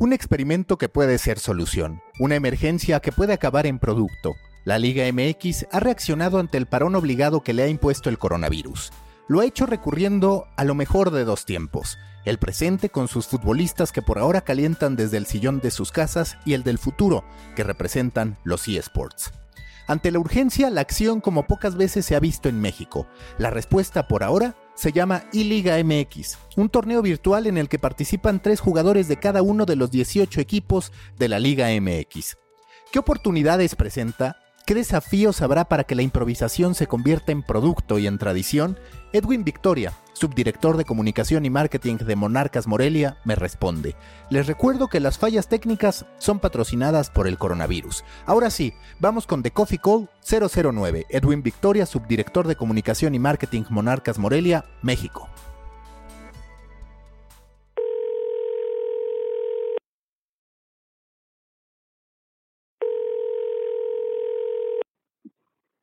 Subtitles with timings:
[0.00, 4.34] Un experimento que puede ser solución, una emergencia que puede acabar en producto.
[4.64, 8.92] La Liga MX ha reaccionado ante el parón obligado que le ha impuesto el coronavirus.
[9.28, 13.92] Lo ha hecho recurriendo a lo mejor de dos tiempos, el presente con sus futbolistas
[13.92, 17.22] que por ahora calientan desde el sillón de sus casas y el del futuro,
[17.54, 19.32] que representan los eSports.
[19.86, 23.06] Ante la urgencia, la acción como pocas veces se ha visto en México.
[23.36, 28.40] La respuesta por ahora se llama iLiga MX, un torneo virtual en el que participan
[28.40, 32.38] tres jugadores de cada uno de los 18 equipos de la Liga MX.
[32.90, 34.38] ¿Qué oportunidades presenta?
[34.64, 38.78] ¿Qué desafíos habrá para que la improvisación se convierta en producto y en tradición?
[39.12, 43.96] Edwin Victoria, subdirector de comunicación y marketing de Monarcas Morelia, me responde.
[44.30, 48.04] Les recuerdo que las fallas técnicas son patrocinadas por el coronavirus.
[48.24, 51.06] Ahora sí, vamos con The Coffee Call 009.
[51.08, 55.28] Edwin Victoria, subdirector de comunicación y marketing Monarcas Morelia, México.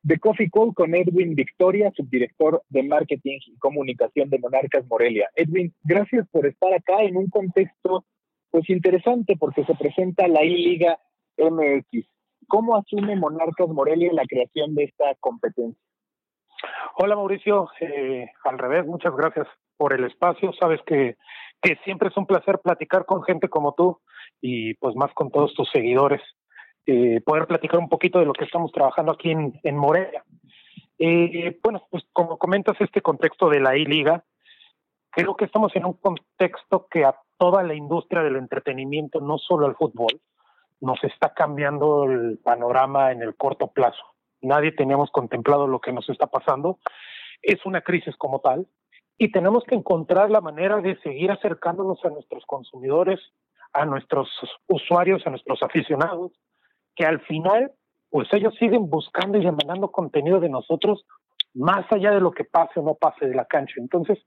[0.08, 5.28] De Coffee Call con Edwin Victoria, subdirector de marketing y comunicación de Monarcas Morelia.
[5.34, 8.06] Edwin, gracias por estar acá en un contexto
[8.50, 10.98] pues interesante porque se presenta la I-Liga
[11.36, 12.08] MX.
[12.46, 15.78] ¿Cómo asume Monarcas Morelia la creación de esta competencia?
[16.96, 20.54] Hola Mauricio, eh, al revés, muchas gracias por el espacio.
[20.54, 21.18] Sabes que,
[21.60, 24.00] que siempre es un placer platicar con gente como tú
[24.40, 26.22] y pues más con todos tus seguidores.
[26.90, 30.24] Eh, poder platicar un poquito de lo que estamos trabajando aquí en, Morelia.
[30.98, 34.24] Eh, bueno, pues como comentas este contexto de la I-Liga,
[35.10, 39.66] creo que estamos en un contexto que a toda la industria del entretenimiento, no solo
[39.66, 40.18] al fútbol,
[40.80, 44.02] nos está cambiando el panorama en el corto plazo.
[44.40, 46.78] Nadie teníamos contemplado lo que nos está pasando.
[47.42, 48.66] Es una crisis como tal
[49.18, 53.20] y tenemos que encontrar la manera de seguir acercándonos a nuestros consumidores,
[53.74, 54.30] a nuestros
[54.68, 56.32] usuarios, a nuestros aficionados,
[56.98, 57.70] que al final,
[58.10, 61.06] pues ellos siguen buscando y demandando contenido de nosotros
[61.54, 63.74] más allá de lo que pase o no pase de la cancha.
[63.78, 64.18] Entonces,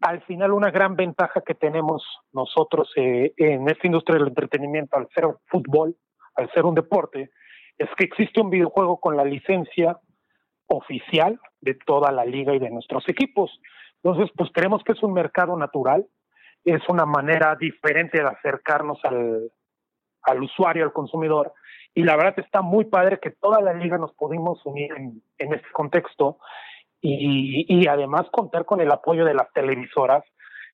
[0.00, 5.08] al final una gran ventaja que tenemos nosotros eh, en esta industria del entretenimiento al
[5.12, 5.96] ser fútbol,
[6.36, 7.30] al ser un deporte,
[7.76, 9.98] es que existe un videojuego con la licencia
[10.68, 13.50] oficial de toda la liga y de nuestros equipos.
[14.02, 16.06] Entonces, pues creemos que es un mercado natural,
[16.64, 19.50] es una manera diferente de acercarnos al,
[20.22, 21.52] al usuario, al consumidor,
[21.96, 25.70] y la verdad está muy padre que toda la liga nos pudimos unir en, este
[25.72, 26.38] contexto
[27.00, 30.22] y, además contar con el apoyo de las televisoras,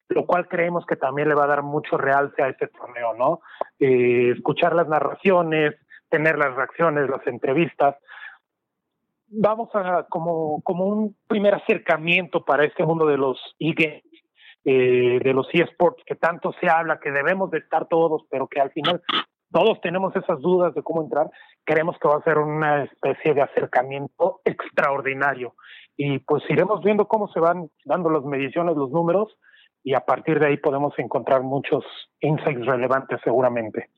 [0.09, 3.41] lo cual creemos que también le va a dar mucho realce a este torneo, ¿no?
[3.79, 5.77] Eh, escuchar las narraciones,
[6.09, 7.95] tener las reacciones, las entrevistas.
[9.29, 14.03] Vamos a como, como un primer acercamiento para este mundo de los e
[14.65, 18.73] de los eSports, que tanto se habla, que debemos de estar todos, pero que al
[18.73, 19.03] final
[19.53, 21.31] todos tenemos esas dudas de cómo entrar,
[21.65, 25.55] creemos que va a ser una especie de acercamiento extraordinario.
[25.97, 29.37] Y pues iremos viendo cómo se van dando las mediciones, los números,
[29.85, 31.85] y a partir de ahí podemos encontrar muchos
[32.21, 33.91] insights relevantes seguramente.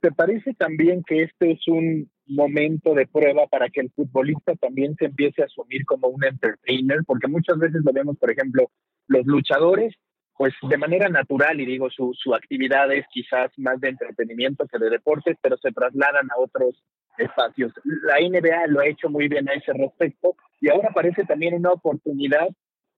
[0.00, 4.94] ¿Te parece también que este es un momento de prueba para que el futbolista también
[4.96, 6.98] se empiece a asumir como un entertainer?
[7.06, 8.70] Porque muchas veces lo vemos, por ejemplo,
[9.08, 9.94] los luchadores
[10.36, 14.78] pues de manera natural, y digo, su, su actividad es quizás más de entretenimiento que
[14.78, 16.82] de deportes, pero se trasladan a otros
[17.16, 17.72] espacios.
[17.84, 21.72] La NBA lo ha hecho muy bien a ese respecto y ahora parece también una
[21.72, 22.48] oportunidad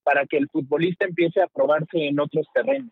[0.03, 2.91] para que el futbolista empiece a probarse en otros terrenos.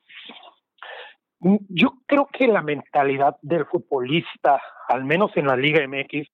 [1.68, 6.28] Yo creo que la mentalidad del futbolista, al menos en la Liga MX,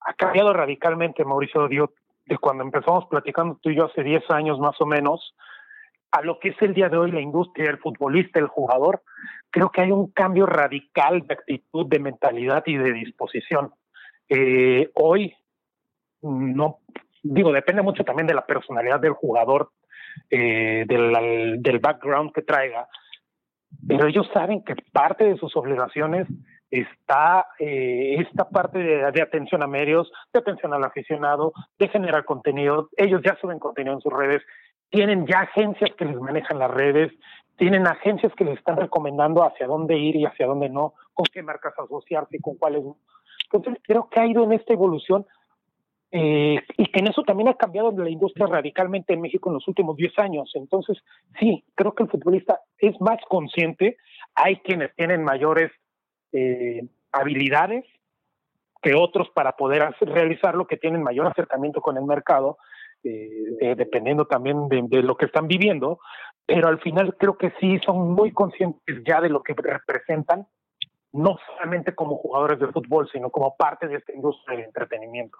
[0.00, 1.92] ha cambiado radicalmente, Mauricio Dio,
[2.26, 5.34] de cuando empezamos platicando tú y yo hace 10 años más o menos,
[6.10, 9.02] a lo que es el día de hoy la industria, el futbolista, el jugador,
[9.50, 13.72] creo que hay un cambio radical de actitud, de mentalidad y de disposición.
[14.28, 15.34] Eh, hoy,
[16.22, 16.78] no,
[17.22, 19.70] digo, depende mucho también de la personalidad del jugador,
[20.28, 22.88] eh, del, background que traiga,
[23.86, 26.26] pero ellos saben que parte de sus obligaciones
[26.70, 32.88] está eh, esta parte de, atención a medios, de atención al aficionado, de generar contenido.
[32.96, 34.42] Ellos ya suben contenido en sus redes,
[34.90, 37.12] tienen ya agencias que les manejan las redes,
[37.56, 41.42] tienen agencias que les están recomendando hacia dónde ir y hacia dónde no, con qué
[41.42, 42.96] marcas asociarse y con cuáles no.
[43.52, 45.26] Entonces creo que ha ido en esta evolución
[46.12, 49.68] eh, y que en eso también ha cambiado la industria radicalmente en México en los
[49.68, 50.50] últimos 10 años.
[50.54, 50.98] Entonces,
[51.38, 53.96] sí, creo que el futbolista es más consciente.
[54.34, 55.70] Hay quienes tienen mayores
[56.32, 56.82] eh,
[57.12, 57.84] habilidades
[58.82, 62.58] que otros para poder hacer, realizarlo, que tienen mayor acercamiento con el mercado,
[63.02, 66.00] eh, dependiendo también de, lo que están viviendo,
[66.46, 70.46] pero al final creo que sí son muy conscientes ya de lo que representan,
[71.12, 75.38] no solamente como jugadores de fútbol, sino como parte de esta industria de entretenimiento.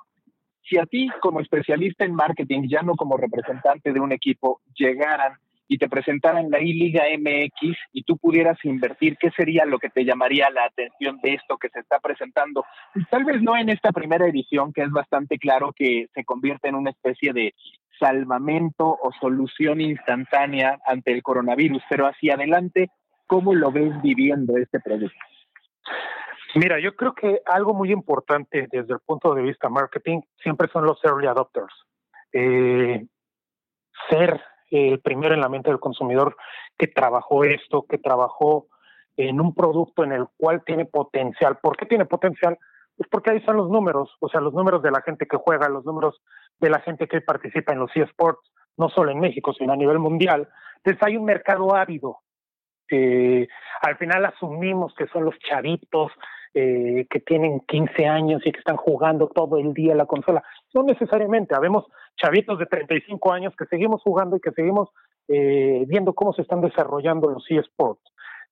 [0.69, 5.35] Si a ti como especialista en marketing, ya no como representante de un equipo, llegaran
[5.71, 10.05] y te presentaran la I-Liga MX y tú pudieras invertir, ¿qué sería lo que te
[10.05, 12.65] llamaría la atención de esto que se está presentando?
[13.09, 16.75] Tal vez no en esta primera edición, que es bastante claro que se convierte en
[16.75, 17.55] una especie de
[18.01, 22.91] salvamento o solución instantánea ante el coronavirus, pero hacia adelante,
[23.29, 25.21] ¿cómo lo ves viviendo este producto?
[26.57, 30.85] Mira, yo creo que algo muy importante desde el punto de vista marketing siempre son
[30.85, 31.73] los early adopters.
[32.33, 33.07] Eh,
[34.09, 34.41] ser
[34.71, 36.37] el primero en la mente del consumidor
[36.79, 38.69] que trabajó esto, que trabajó
[39.17, 41.59] en un producto en el cual tiene potencial.
[41.61, 42.59] ¿Por qué tiene potencial?
[42.97, 45.69] Pues porque ahí están los números, o sea, los números de la gente que juega,
[45.69, 46.21] los números
[46.59, 49.99] de la gente que participa en los eSports, no solo en México, sino a nivel
[49.99, 50.49] mundial.
[50.77, 52.19] Entonces hay un mercado ávido.
[52.91, 53.47] Eh,
[53.83, 56.13] al final asumimos que son los chavitos,
[56.55, 60.43] eh, que tienen 15 años y que están jugando todo el día la consola.
[60.75, 61.85] No necesariamente, habemos
[62.17, 64.89] chavitos de 35 años que seguimos jugando y que seguimos
[65.29, 68.03] eh, viendo cómo se están desarrollando los eSports.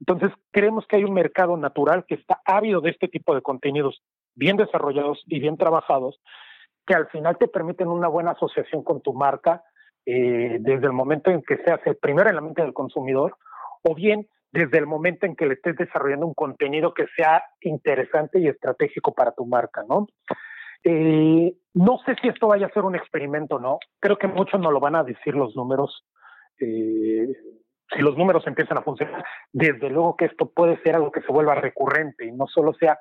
[0.00, 4.00] Entonces, creemos que hay un mercado natural que está ávido de este tipo de contenidos
[4.34, 6.20] bien desarrollados y bien trabajados,
[6.86, 9.64] que al final te permiten una buena asociación con tu marca
[10.06, 13.36] eh, desde el momento en que seas el primero en la mente del consumidor,
[13.82, 18.40] o bien desde el momento en que le estés desarrollando un contenido que sea interesante
[18.40, 20.06] y estratégico para tu marca, ¿no?
[20.84, 23.78] Eh, no sé si esto vaya a ser un experimento no.
[24.00, 26.04] Creo que muchos no lo van a decir los números.
[26.60, 27.28] Eh,
[27.94, 31.32] si los números empiezan a funcionar, desde luego que esto puede ser algo que se
[31.32, 32.98] vuelva recurrente y no solo sea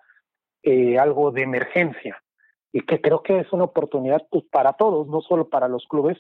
[0.63, 2.21] eh, algo de emergencia.
[2.71, 6.17] Y que creo que es una oportunidad pues, para todos, no solo para los clubes,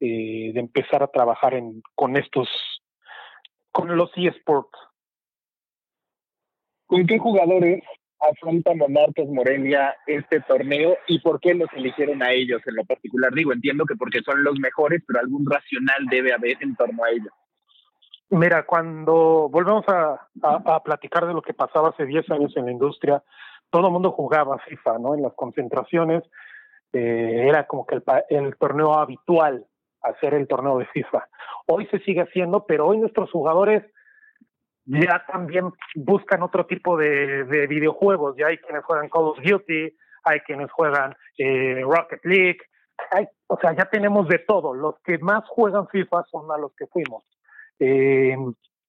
[0.00, 2.48] de empezar a trabajar en, con estos
[3.72, 4.78] con los eSports.
[6.86, 7.82] ¿Con qué jugadores
[8.20, 13.32] afronta Monarcas Morelia este torneo y por qué los eligieron a ellos en lo particular?
[13.32, 17.10] Digo, entiendo que porque son los mejores, pero algún racional debe haber en torno a
[17.10, 17.32] ellos.
[18.28, 22.72] Mira, cuando volvemos a, a, platicar de lo que pasaba hace 10 años en la
[22.72, 23.22] industria,
[23.70, 25.14] todo el mundo jugaba FIFA, ¿no?
[25.14, 26.22] En las concentraciones
[26.92, 29.66] eh, era como que el, el torneo habitual
[30.02, 31.28] hacer el torneo de FIFA.
[31.66, 33.84] Hoy se sigue haciendo, pero hoy nuestros jugadores
[34.84, 38.36] ya también buscan otro tipo de, videojuegos.
[38.36, 42.58] Ya hay quienes juegan Call of Duty, hay quienes juegan eh, Rocket League,
[43.46, 44.74] o sea, ya tenemos de todo.
[44.74, 47.24] Los que más juegan FIFA son a los que fuimos.
[47.78, 48.36] Eh,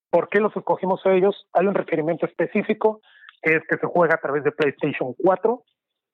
[0.09, 1.47] ¿Por qué los escogimos a ellos?
[1.53, 3.01] Hay un requerimiento específico,
[3.41, 5.63] que es que se juega a través de PlayStation 4.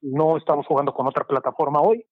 [0.02, 2.06] No estamos jugando con otra plataforma hoy.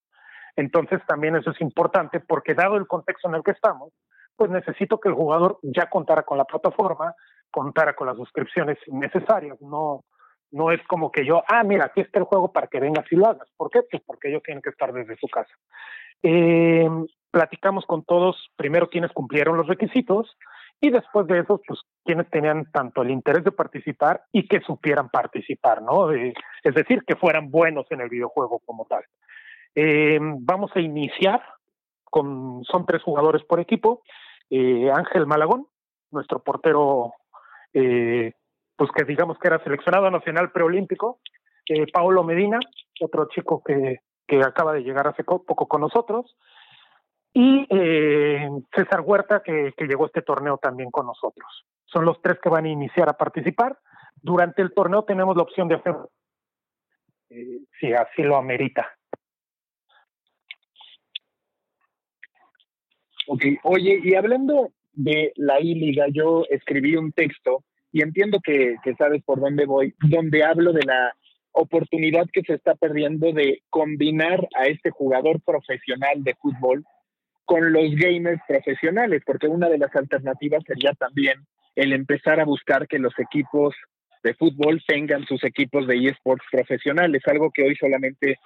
[0.55, 3.93] Entonces también eso es importante porque dado el contexto en el que estamos,
[4.37, 7.13] pues necesito que el jugador ya contara con la plataforma,
[7.51, 10.03] contara con las suscripciones necesarias, no
[10.51, 13.15] no es como que yo, ah, mira, aquí está el juego para que vengas y
[13.15, 13.49] lo hagas.
[13.57, 13.81] ¿Por qué?
[13.89, 15.53] Pues porque ellos tienen que estar desde su casa.
[16.23, 16.89] Eh,
[17.31, 20.37] platicamos con todos, primero quienes cumplieron los requisitos
[20.79, 25.09] y después de eso, pues quienes tenían tanto el interés de participar y que supieran
[25.09, 26.11] participar, ¿no?
[26.11, 29.03] es decir, que fueran buenos en el videojuego como tal.
[29.75, 31.41] Eh, vamos a iniciar
[32.05, 34.01] con, son tres jugadores por equipo.
[34.49, 35.67] Eh, Ángel Malagón,
[36.11, 37.13] nuestro portero,
[37.73, 38.33] eh,
[38.75, 41.19] pues que digamos que era seleccionado nacional preolímpico.
[41.67, 42.59] Eh, Paolo Medina,
[43.01, 46.35] otro chico que, que acaba de llegar hace poco con nosotros.
[47.33, 51.65] Y eh, César Huerta, que, que llegó a este torneo también con nosotros.
[51.85, 53.77] Son los tres que van a iniciar a participar.
[54.15, 55.95] Durante el torneo tenemos la opción de hacer,
[57.29, 58.96] eh, si así lo amerita,
[63.27, 68.95] Ok, oye, y hablando de la I-Liga, yo escribí un texto y entiendo que, que
[68.95, 71.13] sabes por dónde voy, donde hablo de la
[71.51, 76.85] oportunidad que se está perdiendo de combinar a este jugador profesional de fútbol
[77.45, 82.87] con los gamers profesionales, porque una de las alternativas sería también el empezar a buscar
[82.87, 83.75] que los equipos
[84.23, 88.37] de fútbol tengan sus equipos de eSports profesionales, algo que hoy solamente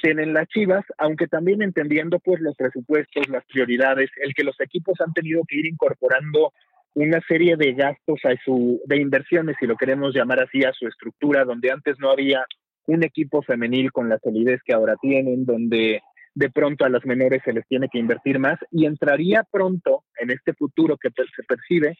[0.00, 5.00] tienen las Chivas, aunque también entendiendo pues los presupuestos, las prioridades, el que los equipos
[5.00, 6.52] han tenido que ir incorporando
[6.94, 10.88] una serie de gastos a su de inversiones si lo queremos llamar así a su
[10.88, 12.44] estructura donde antes no había
[12.86, 16.00] un equipo femenil con la solidez que ahora tienen, donde
[16.34, 20.30] de pronto a las menores se les tiene que invertir más y entraría pronto en
[20.30, 21.96] este futuro que se percibe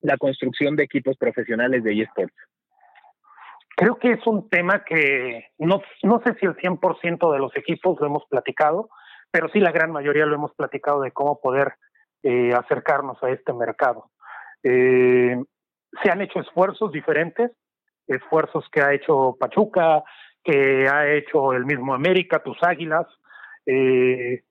[0.00, 2.34] la construcción de equipos profesionales de eSports.
[3.78, 7.96] Creo que es un tema que no, no sé si el 100% de los equipos
[8.00, 8.90] lo hemos platicado,
[9.30, 11.74] pero sí la gran mayoría lo hemos platicado de cómo poder
[12.24, 14.10] eh, acercarnos a este mercado.
[14.64, 15.40] Eh,
[16.02, 17.52] se han hecho esfuerzos diferentes,
[18.08, 20.02] esfuerzos que ha hecho Pachuca,
[20.42, 23.06] que ha hecho el mismo América, tus Águilas.
[23.64, 24.42] Eh,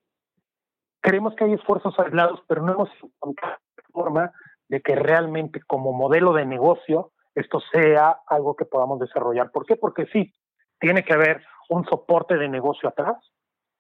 [1.02, 3.58] creemos que hay esfuerzos aislados, pero no hemos encontrado
[3.92, 4.32] forma
[4.70, 9.52] de que realmente como modelo de negocio esto sea algo que podamos desarrollar.
[9.52, 9.76] ¿Por qué?
[9.76, 10.34] Porque sí,
[10.80, 13.16] tiene que haber un soporte de negocio atrás,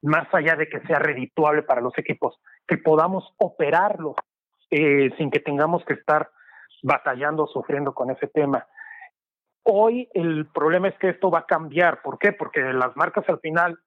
[0.04, 4.14] más allá de que sea redituable para los equipos, que podamos operarlo
[4.70, 6.30] eh, sin que tengamos que estar
[6.84, 8.68] batallando, sufriendo con ese tema.
[9.64, 12.04] Hoy el problema es que esto va a cambiar.
[12.04, 12.34] ¿Por qué?
[12.34, 13.80] Porque las marcas al final,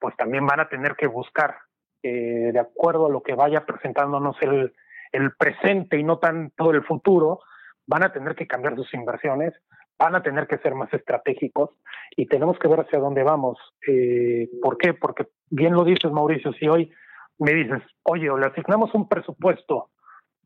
[0.00, 1.54] pues también van a tener que buscar,
[2.02, 4.72] eh, de acuerdo a lo que vaya presentándonos el,
[5.12, 7.40] el presente y no tanto el futuro,
[7.88, 9.54] van a tener que cambiar sus inversiones,
[9.98, 11.70] van a tener que ser más estratégicos
[12.16, 13.58] y tenemos que ver hacia dónde vamos.
[13.88, 14.94] Eh, ¿Por qué?
[14.94, 16.92] Porque bien lo dices, Mauricio, si hoy
[17.38, 19.90] me dices, oye, o le asignamos un presupuesto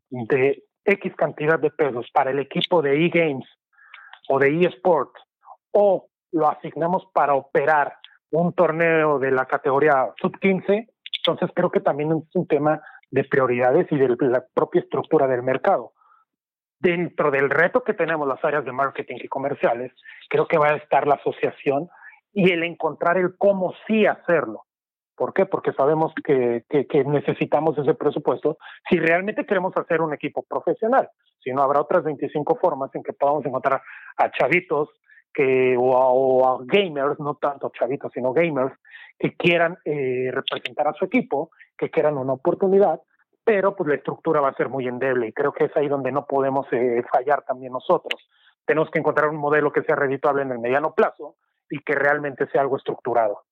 [0.09, 3.47] de X cantidad de pesos para el equipo de eGames
[4.29, 5.11] o de eSport,
[5.71, 7.97] o lo asignamos para operar
[8.31, 10.87] un torneo de la categoría sub-15,
[11.19, 12.81] entonces creo que también es un tema
[13.11, 15.91] de prioridades y de la propia estructura del mercado
[16.83, 19.93] dentro del reto que tenemos las áreas de marketing y comerciales,
[20.29, 21.87] creo que va a estar la asociación
[22.33, 24.65] y el encontrar el cómo sí hacerlo.
[25.15, 25.45] ¿Por qué?
[25.45, 28.57] Porque sabemos que, que, necesitamos ese presupuesto
[28.89, 31.09] si realmente queremos hacer un equipo profesional.
[31.41, 33.81] Si no, habrá otras 25 formas en que podamos encontrar
[34.17, 34.89] a chavitos
[35.33, 38.73] que, o, a, gamers, no tanto chavitos, sino gamers,
[39.17, 42.99] que quieran eh, representar a su equipo, que quieran una oportunidad
[43.43, 46.11] pero pues la estructura va a ser muy endeble y creo que es ahí donde
[46.11, 48.21] no podemos eh, fallar también nosotros.
[48.65, 51.35] Tenemos que encontrar un modelo que sea redituable en el mediano plazo
[51.69, 53.43] y que realmente sea algo estructurado.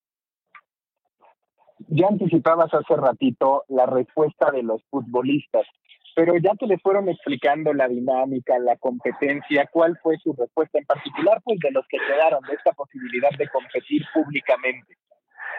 [1.87, 5.65] Ya anticipabas hace ratito la respuesta de los futbolistas,
[6.15, 10.85] pero ya que le fueron explicando la dinámica, la competencia, ¿cuál fue su respuesta en
[10.85, 11.41] particular?
[11.43, 14.97] Pues de los que quedaron de esta posibilidad de competir públicamente.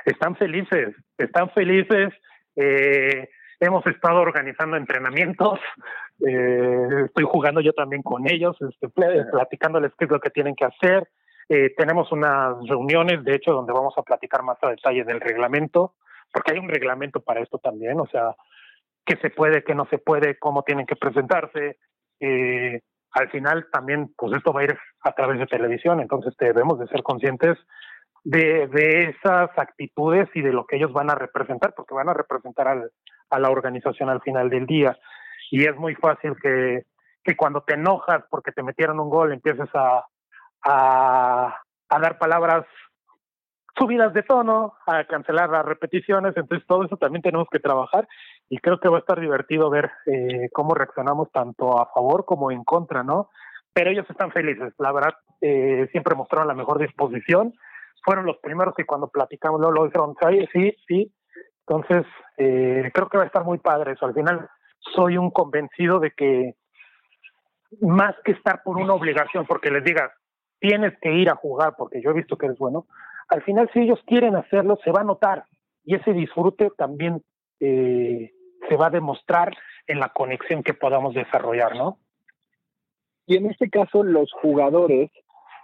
[0.06, 2.12] Están felices, están felices.
[2.56, 3.28] Eh,
[3.62, 5.60] hemos estado organizando entrenamientos,
[6.26, 10.64] eh, estoy jugando yo también con ellos, este, platicándoles qué es lo que tienen que
[10.64, 11.08] hacer.
[11.48, 15.94] Eh, tenemos unas reuniones, de hecho, donde vamos a platicar más a detalle del reglamento,
[16.32, 18.34] porque hay un reglamento para esto también, o sea,
[19.04, 21.78] qué se puede, qué no se puede, cómo tienen que presentarse.
[22.20, 22.80] Eh,
[23.12, 26.86] al final también, pues esto va a ir a través de televisión, entonces debemos de
[26.88, 27.58] ser conscientes
[28.24, 32.14] de, de esas actitudes y de lo que ellos van a representar, porque van a
[32.14, 32.90] representar al,
[33.32, 34.96] a la organización al final del día.
[35.50, 36.84] Y es muy fácil que,
[37.24, 40.04] que cuando te enojas porque te metieron un gol empieces a,
[40.64, 42.64] a, a dar palabras
[43.76, 48.06] subidas de tono, a cancelar las repeticiones, entonces todo eso también tenemos que trabajar
[48.48, 52.50] y creo que va a estar divertido ver eh, cómo reaccionamos tanto a favor como
[52.50, 53.30] en contra, ¿no?
[53.72, 57.54] Pero ellos están felices, la verdad, eh, siempre mostraron la mejor disposición,
[58.04, 60.14] fueron los primeros que cuando platicamos lo, lo dijeron,
[60.52, 61.12] sí, sí,
[61.72, 62.04] entonces,
[62.36, 64.04] eh, creo que va a estar muy padre eso.
[64.04, 64.46] Al final,
[64.94, 66.54] soy un convencido de que
[67.80, 70.12] más que estar por una obligación, porque les digas,
[70.60, 72.86] tienes que ir a jugar porque yo he visto que eres bueno,
[73.28, 75.44] al final si ellos quieren hacerlo, se va a notar
[75.84, 77.22] y ese disfrute también
[77.58, 78.30] eh,
[78.68, 81.98] se va a demostrar en la conexión que podamos desarrollar, ¿no?
[83.26, 85.10] Y en este caso, los jugadores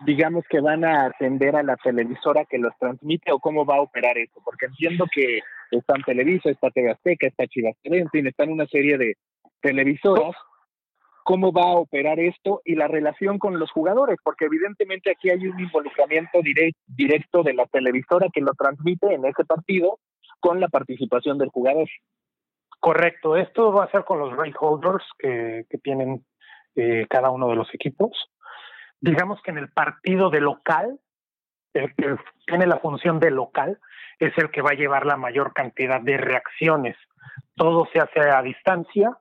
[0.00, 3.80] digamos que van a atender a la televisora que los transmite o cómo va a
[3.80, 8.66] operar eso, porque entiendo que están Televisa, está TV está Chivas en fin, están una
[8.66, 9.16] serie de
[9.60, 10.36] televisoras.
[11.24, 14.16] ¿Cómo va a operar esto y la relación con los jugadores?
[14.24, 16.40] Porque evidentemente aquí hay un involucramiento
[16.86, 19.98] directo de la televisora que lo transmite en ese partido
[20.40, 21.86] con la participación del jugador.
[22.80, 26.24] Correcto, esto va a ser con los right holders que, que tienen
[26.76, 28.30] eh, cada uno de los equipos
[29.00, 30.98] digamos que en el partido de local,
[31.74, 33.78] el que tiene la función de local,
[34.18, 36.96] es el que va a llevar la mayor cantidad de reacciones.
[37.54, 39.16] Todo se hace a distancia,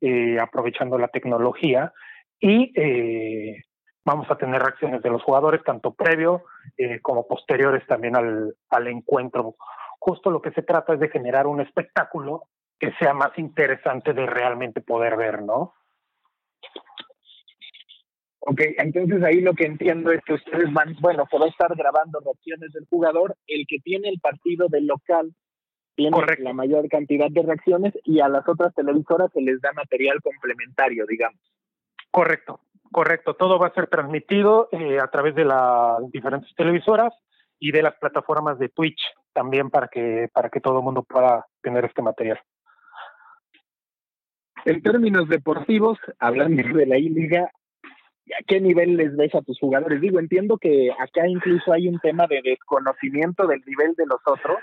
[0.00, 1.92] eh, aprovechando la tecnología,
[2.40, 3.62] y eh,
[4.04, 6.44] vamos a tener reacciones de los jugadores, tanto previo
[6.76, 9.56] eh, como posteriores también al, al encuentro.
[9.98, 12.44] Justo lo que se trata es de generar un espectáculo
[12.78, 15.74] que sea más interesante de realmente poder ver, ¿no?
[18.44, 21.72] Ok, entonces ahí lo que entiendo es que ustedes van, bueno, se va a estar
[21.76, 25.32] grabando reacciones del jugador, el que tiene el partido del local
[25.94, 30.20] tiene la mayor cantidad de reacciones y a las otras televisoras se les da material
[30.22, 31.38] complementario, digamos.
[32.10, 33.34] Correcto, correcto.
[33.34, 37.12] Todo va a ser transmitido eh, a través de las diferentes televisoras
[37.60, 39.00] y de las plataformas de Twitch
[39.32, 42.40] también para que para que todo el mundo pueda tener este material.
[44.64, 47.50] En términos deportivos, hablando de la I-Liga,
[48.30, 50.00] ¿a qué nivel les ves a tus jugadores?
[50.00, 54.58] Digo, entiendo que acá incluso hay un tema de desconocimiento del nivel de los otros,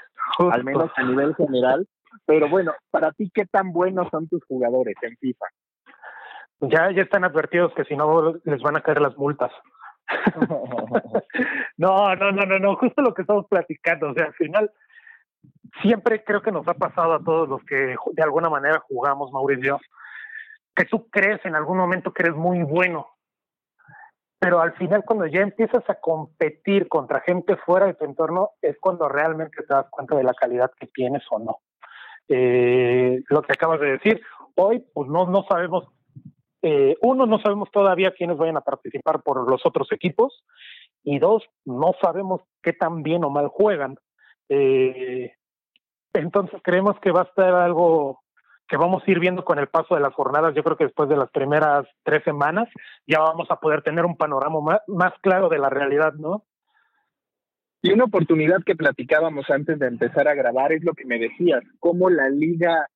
[0.51, 1.87] al menos a nivel general,
[2.25, 5.45] pero bueno, para ti, ¿qué tan buenos son tus jugadores en FIFA?
[6.61, 9.51] Ya, ya están advertidos que si no les van a caer las multas.
[11.77, 14.71] no, no, no, no, no, justo lo que estamos platicando, o sea, al final
[15.81, 19.79] siempre creo que nos ha pasado a todos los que de alguna manera jugamos, Mauricio,
[20.75, 23.07] que tú crees en algún momento que eres muy bueno,
[24.39, 28.77] pero al final cuando ya empiezas a competir contra gente fuera de tu entorno es
[28.79, 31.59] cuando realmente te das cuenta de la calidad que tienes o no.
[32.29, 34.21] Eh, lo que acabas de decir,
[34.55, 35.85] hoy pues no, no sabemos,
[36.61, 40.45] eh, uno, no sabemos todavía quiénes vayan a participar por los otros equipos
[41.03, 43.97] y dos, no sabemos qué tan bien o mal juegan.
[44.47, 45.33] Eh,
[46.13, 48.21] entonces creemos que va a estar algo
[48.69, 50.53] que vamos a ir viendo con el paso de las jornadas.
[50.55, 52.69] Yo creo que después de las primeras tres semanas
[53.07, 56.45] ya vamos a poder tener un panorama más, más claro de la realidad, ¿no?
[57.81, 61.63] Y una oportunidad que platicábamos antes de empezar a grabar es lo que me decías,
[61.79, 62.87] cómo la Liga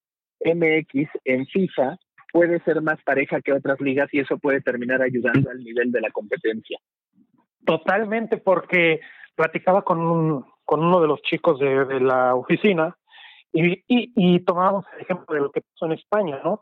[0.44, 1.98] MX en FIFA
[2.32, 6.02] puede ser más pareja que otras ligas y eso puede terminar ayudando al nivel de
[6.02, 6.78] la competencia.
[7.66, 9.00] Totalmente, porque
[9.36, 12.96] platicaba con, un, con uno de los chicos de, de la oficina
[13.54, 16.60] y, y, tomábamos el ejemplo de lo que pasó en España, ¿no?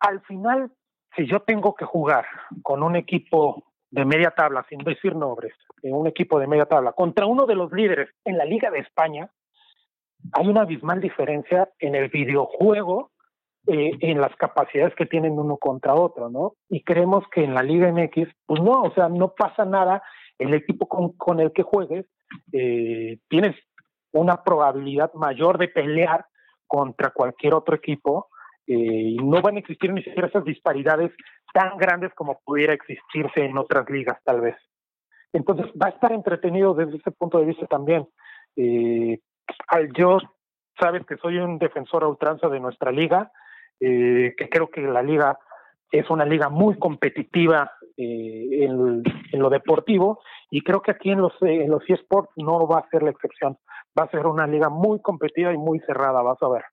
[0.00, 0.72] Al final,
[1.14, 2.26] si yo tengo que jugar
[2.62, 7.26] con un equipo de media tabla, sin decir nombres, un equipo de media tabla, contra
[7.26, 9.30] uno de los líderes en la Liga de España,
[10.32, 13.12] hay una abismal diferencia en el videojuego,
[13.68, 16.54] eh, en las capacidades que tienen uno contra otro, ¿no?
[16.68, 20.02] Y creemos que en la Liga MX, pues no, o sea, no pasa nada,
[20.38, 22.06] el equipo con, con el que juegues,
[22.52, 23.56] eh, tienes
[24.12, 26.26] una probabilidad mayor de pelear
[26.66, 28.28] contra cualquier otro equipo
[28.66, 31.12] eh, y no van a existir ni siquiera esas disparidades
[31.52, 34.56] tan grandes como pudiera existirse en otras ligas tal vez.
[35.32, 38.08] Entonces va a estar entretenido desde ese punto de vista también.
[38.56, 39.20] Eh,
[39.96, 40.18] yo,
[40.80, 43.30] sabes que soy un defensor a ultranza de nuestra liga,
[43.80, 45.38] eh, que creo que la liga
[45.90, 51.32] es una liga muy competitiva eh, en, lo deportivo y creo que aquí en los,
[51.42, 53.58] en los eSports no va a ser la excepción
[53.98, 56.64] va a ser una liga muy competida y muy cerrada, vas a ver.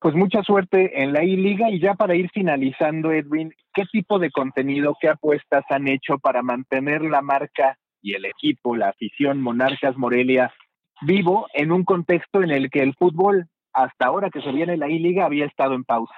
[0.00, 4.30] Pues mucha suerte en la I-Liga y ya para ir finalizando, Edwin, ¿qué tipo de
[4.30, 9.96] contenido, qué apuestas han hecho para mantener la marca y el equipo, la afición Monarcas
[9.96, 10.52] Morelia
[11.00, 14.88] vivo en un contexto en el que el fútbol, hasta ahora que se viene la
[14.88, 16.14] I-Liga, había estado en pausa?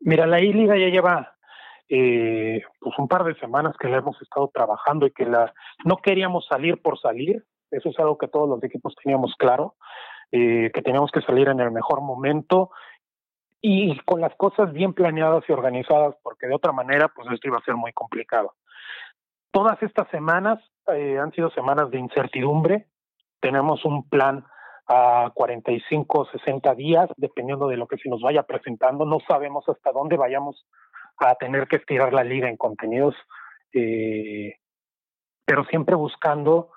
[0.00, 1.34] Mira, la I-Liga ya lleva
[1.88, 5.52] eh, pues un par de semanas que la hemos estado trabajando y que la
[5.84, 9.74] no queríamos salir por salir, eso es algo que todos los equipos teníamos claro,
[10.32, 12.70] eh, que teníamos que salir en el mejor momento
[13.60, 17.58] y con las cosas bien planeadas y organizadas, porque de otra manera, pues esto iba
[17.58, 18.54] a ser muy complicado.
[19.50, 20.58] Todas estas semanas
[20.94, 22.86] eh, han sido semanas de incertidumbre.
[23.40, 24.44] Tenemos un plan
[24.86, 29.04] a 45, 60 días, dependiendo de lo que se nos vaya presentando.
[29.04, 30.66] No sabemos hasta dónde vayamos
[31.18, 33.14] a tener que estirar la liga en contenidos,
[33.74, 34.54] eh,
[35.44, 36.70] pero siempre buscando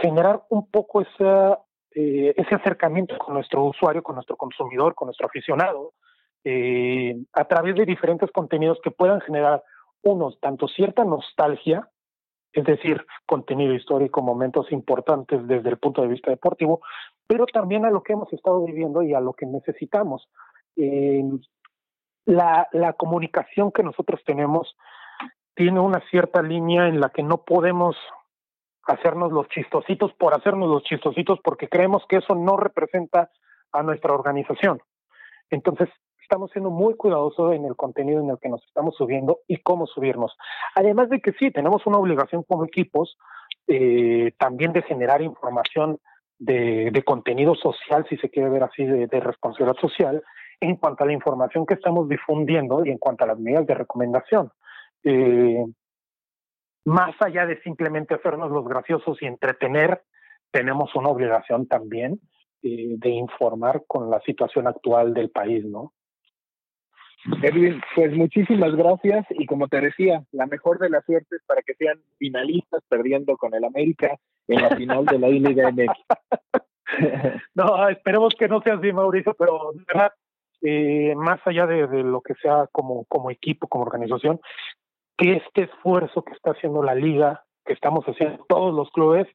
[0.00, 1.56] generar un poco ese,
[1.94, 5.92] eh, ese acercamiento con nuestro usuario, con nuestro consumidor, con nuestro aficionado,
[6.44, 9.62] eh, a través de diferentes contenidos que puedan generar
[10.02, 11.88] unos, tanto cierta nostalgia,
[12.52, 16.80] es decir, contenido histórico, momentos importantes desde el punto de vista deportivo,
[17.26, 20.28] pero también a lo que hemos estado viviendo y a lo que necesitamos.
[20.76, 21.22] Eh,
[22.26, 24.76] la, la comunicación que nosotros tenemos
[25.54, 27.96] tiene una cierta línea en la que no podemos
[28.86, 33.30] hacernos los chistositos por hacernos los chistositos porque creemos que eso no representa
[33.72, 34.80] a nuestra organización.
[35.50, 35.88] Entonces,
[36.20, 39.86] estamos siendo muy cuidadosos en el contenido en el que nos estamos subiendo y cómo
[39.86, 40.36] subirnos.
[40.74, 43.16] Además de que sí, tenemos una obligación como equipos
[43.66, 45.98] eh, también de generar información
[46.38, 50.22] de, contenido social, si se quiere ver así, de, de, responsabilidad social,
[50.60, 53.74] en cuanto a la información que estamos difundiendo y en cuanto a las medidas de
[53.74, 54.50] recomendación.
[55.04, 55.64] Eh,
[56.84, 60.02] más allá de simplemente hacernos los graciosos y entretener,
[60.50, 62.20] tenemos una obligación también
[62.62, 65.92] eh, de informar con la situación actual del país, ¿no?
[67.40, 71.74] Edwin, pues muchísimas gracias y como te decía, la mejor de las suertes para que
[71.74, 74.18] sean finalistas perdiendo con el América
[74.48, 75.92] en la final de la Liga MX.
[77.54, 80.12] no, esperemos que no sea así, Mauricio, pero de verdad,
[80.62, 84.40] eh, más allá de, de, lo que sea como, como equipo, como organización,
[85.22, 89.28] que este esfuerzo que está haciendo la liga que estamos haciendo todos los clubes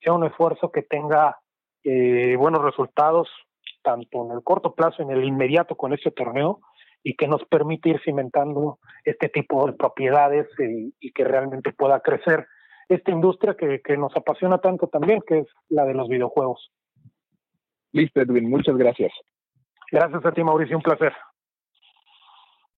[0.00, 1.36] sea un esfuerzo que tenga
[1.82, 3.28] eh, buenos resultados
[3.82, 6.60] tanto en el corto plazo, en el inmediato con este torneo
[7.02, 11.98] y que nos permite ir cimentando este tipo de propiedades y, y que realmente pueda
[11.98, 12.46] crecer
[12.88, 16.70] esta industria que, que, nos apasiona tanto también, que es la de los videojuegos.
[17.90, 19.12] Listo, Edwin, muchas gracias.
[19.90, 21.12] Gracias a ti, Mauricio, un placer.